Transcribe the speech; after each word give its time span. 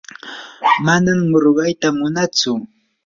manam 0.85 1.19
ruqayta 1.43 1.89
munatsu. 1.99 2.51